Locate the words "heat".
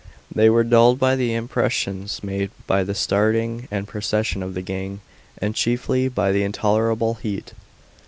7.21-7.53